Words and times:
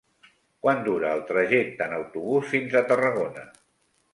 Quant 0.65 0.79
dura 0.87 1.11
el 1.17 1.21
trajecte 1.27 1.87
en 1.89 1.93
autobús 1.99 2.49
fins 2.55 2.79
a 2.81 2.85
Tarragona? 2.93 3.45